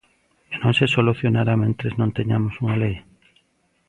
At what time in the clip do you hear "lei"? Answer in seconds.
2.83-2.95